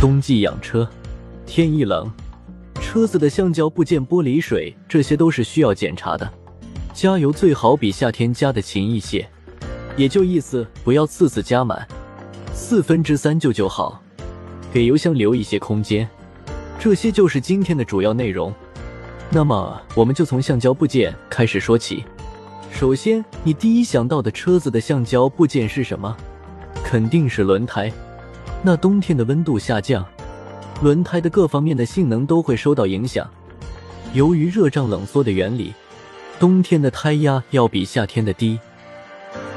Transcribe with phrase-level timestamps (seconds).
[0.00, 0.88] 冬季养车，
[1.44, 2.10] 天一冷，
[2.80, 6.26] 车子的橡胶部件、玻璃水，这些都是需要检查的。
[6.94, 9.28] 加油最好比夏天加的勤一些，
[9.98, 11.86] 也就意思不要次次加满，
[12.54, 14.00] 四分之三就就好，
[14.72, 16.08] 给油箱留一些空间。
[16.78, 18.50] 这些就是今天的主要内容。
[19.28, 22.04] 那么我们就从橡胶部件开始说起。
[22.72, 26.16] 首先，你第一想到的车子的橡胶部件是什么？
[26.82, 27.92] 肯定是轮胎。
[28.62, 30.04] 那冬天的温度下降，
[30.82, 33.28] 轮胎的各方面的性能都会受到影响。
[34.12, 35.72] 由于热胀冷缩的原理，
[36.38, 38.58] 冬天的胎压要比夏天的低。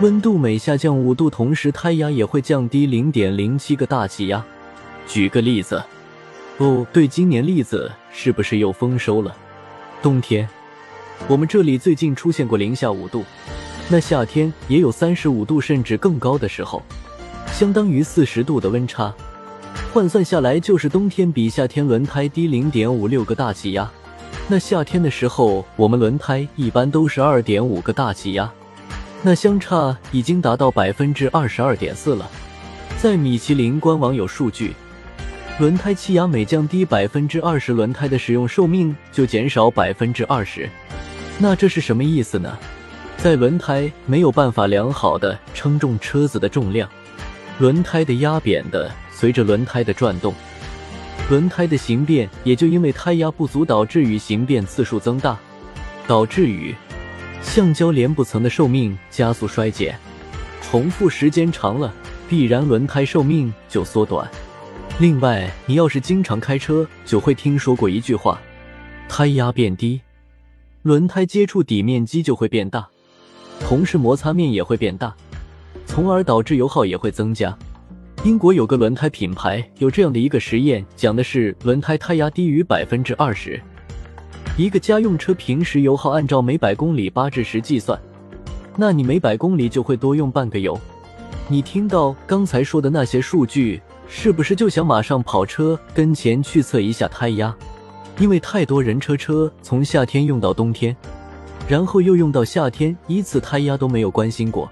[0.01, 4.43] 温度每下降五度，同时胎压也会降低零点零七个大气压。
[5.07, 5.83] 举个例子，
[6.59, 9.35] 哦，对，今年栗子是不是又丰收了？
[10.01, 10.47] 冬天，
[11.27, 13.25] 我们这里最近出现过零下五度，
[13.89, 16.81] 那夏天也有三十五度甚至更高的时候。
[17.53, 19.13] 相当于四十度的温差，
[19.93, 23.89] 换算下来就是冬天比夏天轮胎低零点五六个大气压。
[24.47, 28.51] 那夏天的时候，我们轮胎一般都是二点五个大气压，
[29.21, 32.27] 那相差已经达到百分之二十二点四了。
[32.99, 34.73] 在米其林官网有数据，
[35.59, 40.67] 轮胎气压每降低百分之二十，轮胎的使用寿命就减少百分之二十。
[41.37, 42.57] 那这是什么意思呢？
[43.17, 46.89] 在轮胎没有办法良好的称重车子的重量。
[47.59, 50.33] 轮胎的压扁的，随着轮胎的转动，
[51.29, 55.37] 轮胎的形变也就因为胎压不足导致与形变次数增大，
[56.07, 56.73] 导致与
[57.43, 59.97] 橡胶连布层的寿命加速衰减。
[60.61, 61.93] 重复时间长了，
[62.27, 64.27] 必然轮胎寿命就缩短。
[64.99, 68.41] 另外，你要是经常开车，就会听说过一句话：
[69.07, 70.01] 胎压变低，
[70.81, 72.87] 轮胎接触底面积就会变大，
[73.59, 75.15] 同时摩擦面也会变大。
[75.85, 77.55] 从而导致油耗也会增加。
[78.23, 83.61] 英国有个轮胎品牌有这样的一个实验，讲的是轮胎胎压低于百分之二十，
[84.57, 87.99] 一个家用车平时油耗按照每百公里八至十计算，
[88.77, 90.79] 那你每百公里就会多用半个油。
[91.49, 97.53] 你听到刚才说的那些数据，是不是就想马上跑车跟前去测一下胎压？
[98.19, 100.95] 因为太多人车车从夏天用到冬天，
[101.67, 104.71] 然后又用到夏天，一次胎压都没有关心过。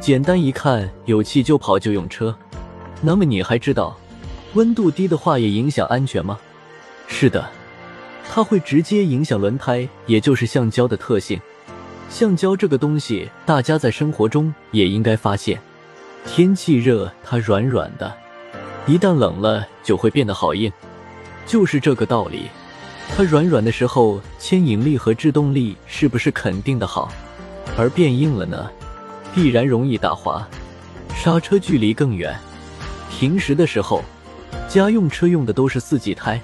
[0.00, 2.36] 简单一看，有气就跑就用车。
[3.00, 3.98] 那么你还知道，
[4.54, 6.38] 温度低的话也影响安全吗？
[7.08, 7.48] 是的，
[8.30, 11.40] 它会直接影响轮胎，也就是橡胶的特性。
[12.08, 15.58] 橡胶这个东西，大家在生活中也应该发现，
[16.24, 18.12] 天气热它软软的，
[18.86, 20.72] 一旦冷了就会变得好硬，
[21.46, 22.48] 就是这个道理。
[23.16, 27.10] 它软软的时候，牵引力和制动力是不是肯定的好？
[27.76, 28.70] 而变硬了呢？
[29.36, 30.48] 必然容易打滑，
[31.14, 32.34] 刹车距离更远。
[33.10, 34.02] 平时的时候，
[34.66, 36.40] 家用车用的都是四季胎，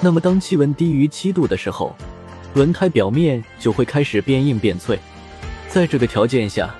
[0.00, 1.94] 那么当气温低于七度的时候，
[2.54, 4.98] 轮胎表面就会开始变硬变脆。
[5.68, 6.74] 在这个条件下，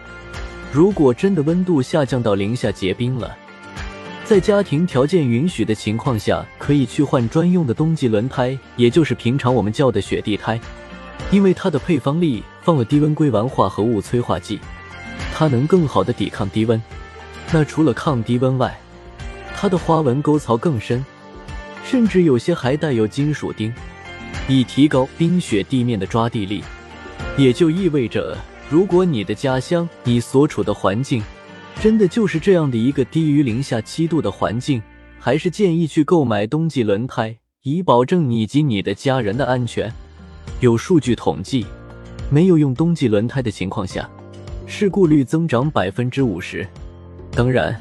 [0.73, 3.33] 如果真的温度下降到零下结冰了，
[4.25, 10.59] 在家庭条件允许的情况下，可以去换专用的冬季轮胎，也就是平常我们叫的雪地胎，
[11.31, 14.59] 因为它的配方里放了低温硅烷化合物催化剂。
[15.39, 16.83] 它能更好的抵抗低温，
[17.53, 18.75] 那除了抗低温外，
[19.55, 21.05] 它的花纹沟槽更深，
[21.85, 23.71] 甚至有些还带有金属钉，
[24.49, 26.65] 以提高冰雪地面的抓地力。
[27.37, 28.35] 也就意味着，
[28.71, 31.23] 如果你的家乡、你所处的环境
[31.83, 34.83] 真的就是这样的一个低于零下七度的环境，
[35.21, 39.93] 还是建议去购买冬季轮胎，以保证你及你的家人的安全。
[40.61, 41.67] 有数据统计，
[42.31, 44.09] 没有用冬季轮胎的情况下。
[44.69, 46.67] 事故率增长百分之五十。
[47.31, 47.81] 当然，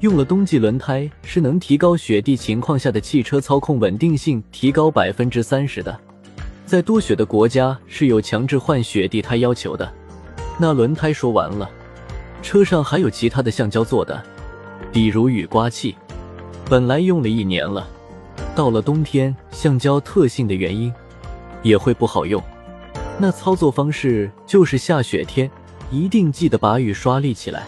[0.00, 5.98] 用了冬季轮胎是能提高雪地情况下的汽车操控稳定性，提高百分之三十的。
[6.66, 9.90] 在多雪的国家是有强制换雪地胎要求的。
[10.58, 11.68] 那轮胎说完了，
[12.42, 14.22] 车上还有其他的橡胶做的，
[14.92, 15.96] 比如雨刮器，
[16.68, 17.88] 本来用了一年了，
[18.54, 20.92] 到了冬天，橡胶特性的原因
[21.62, 22.42] 也会不好用。
[23.16, 25.50] 那操作方式就是下雪天。
[25.90, 27.66] 一定记得把雨刷立起来，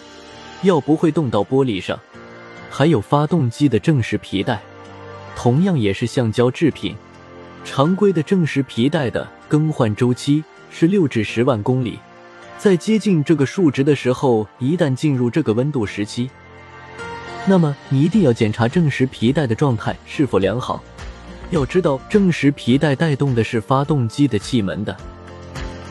[0.62, 1.98] 要不会冻到玻璃上。
[2.68, 4.60] 还有发动机的正时皮带，
[5.34, 6.94] 同样也是橡胶制品。
[7.64, 11.98] 常规的正时皮带的更换周期是六至十万公里。
[12.58, 16.30] 在接近这个数值的时候，一旦进入这个温度时期，
[17.46, 20.82] 那么你一定要检查正时皮带的状态是否良好。
[21.50, 24.94] 要知道，正时皮带带动的是发动机的气门的。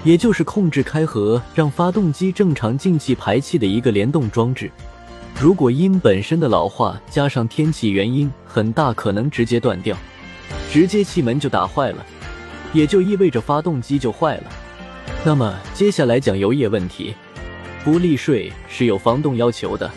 [0.03, 4.71] 也就是控制开合，让发动机正常进气排气的一个联动装置。
[5.39, 9.95] 如果因本身的老化加上天气原因，很大可能直接断掉，
[10.71, 12.05] 直接气门就打坏了，
[12.73, 14.43] 也就意味着发动机就坏了。
[15.25, 17.13] 那么接下来讲油液问题，
[17.85, 19.89] 玻璃水是有防冻要求的，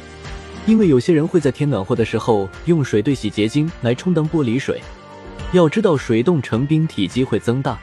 [0.67, 4.81] 因为有些人会在天暖和的时候用水兑洗洁精来充当玻璃水。
[5.53, 7.79] 要知道水冻成冰，体积会增大。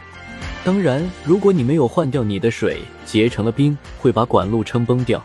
[0.64, 5.24] 当然，如果你没有换掉你的水，结成了冰，会把管路撑崩掉。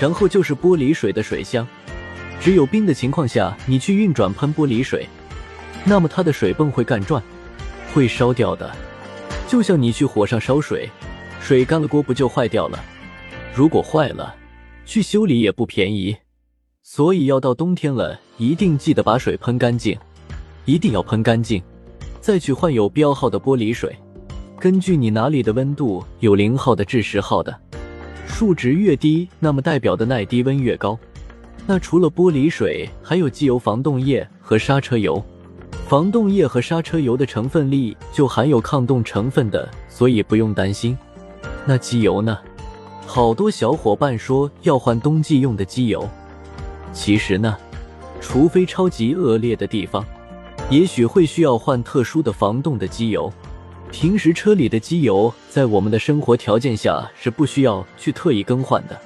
[0.00, 1.66] 然后就是玻璃水的水箱，
[2.40, 5.06] 只有冰的情况下，你去运转喷玻璃水，
[5.84, 7.22] 那么它的水泵会干转，
[7.92, 8.70] 会烧掉的。
[9.46, 10.88] 就像你去火上烧水，
[11.40, 12.82] 水干了锅不就坏掉了？
[13.54, 14.34] 如果坏了，
[14.86, 16.16] 去修理也不便宜。
[16.82, 19.98] 所以要到冬天了，一定记得把水喷干净。
[20.64, 21.62] 一定要喷干净，
[22.20, 23.94] 再去换有标号的玻璃水。
[24.62, 27.52] 根据你哪里的温度，有零号的至十号的，
[28.28, 30.96] 数值越低，那么代表的耐低温越高。
[31.66, 35.20] 那除了玻璃水，还有机油、防冻液和刹车油。
[35.88, 40.96] 防冻液和刹车油的成分里就含有抗冻成分的，所以不用担心。
[41.66, 42.38] 那机油呢？
[43.04, 46.08] 好多小伙伴说要换冬季用的机油，
[46.92, 47.56] 其实呢，
[48.20, 50.04] 除非超级恶劣的地方。
[50.70, 53.30] 也许会需要换特殊的防冻的机油，
[53.92, 58.98] 平时车里的机油在我们的生活条件下是不需要去特意更换的，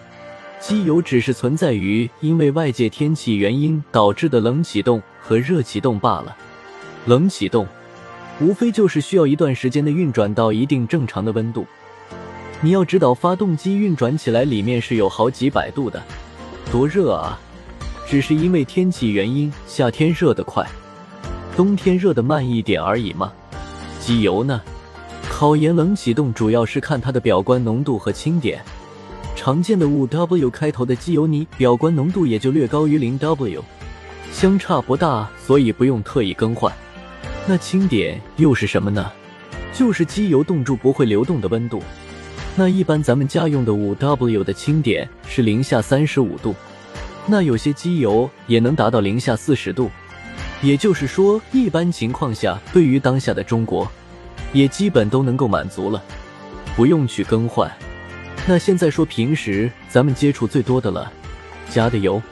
[0.61, 6.35] 机油只是存在于因为外界天气原因导致的冷启动和热启动罢了。
[7.06, 7.67] 冷启动
[8.41, 11.67] 无非就是需要一段时间的运转到一定正常的温度。
[12.61, 16.00] 你要知道，发动机运转起来里面是有好几百度的，
[16.71, 17.38] 多热啊！
[18.06, 20.65] 只是因为天气原因，夏天热得快。
[21.56, 23.33] 冬天热得慢一点而已嘛。
[24.00, 24.62] 机油呢？
[25.38, 28.59] 考研冷启动主要是看它的表观浓度和清点。
[29.35, 33.62] 常见的五 W 开头的机油，你表观浓度也就略高于零 W，
[34.33, 36.73] 相差不大，所以不用特意更换。
[37.47, 39.12] 那清点又是什么呢？
[39.75, 41.83] 就是机油冻住不会流动的温度。
[42.56, 46.55] 那一般咱们家用的五 W 的清点是零下三十五度，
[47.27, 49.91] 那有些机油也能达到零下四十度。
[50.62, 53.87] 也就是说，一般情况下，对于当下的中国，
[54.52, 56.02] 也基本都能够满足了，
[56.75, 57.70] 不用去更换。
[58.46, 61.10] 那现在说平时咱们接触最多的了，
[61.69, 62.22] 加的油，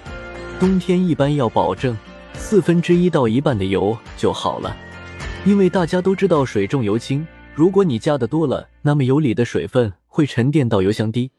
[0.61, 1.97] 冬天一般要保证
[2.35, 4.77] 四分之一到一半的油就好了，
[5.45, 11.31] 因为大家都知道水重油轻，如果你加的多了，那么油里的水分会沉淀到油箱底，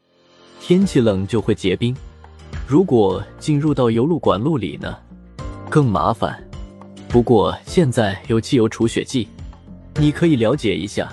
[0.60, 1.96] 天气冷就会结冰。
[2.66, 4.96] 如果进入到油路管路里呢，
[5.70, 6.42] 更麻烦。
[7.08, 9.28] 不过现在有汽油除雪剂，
[9.98, 11.10] 你可以了解一下。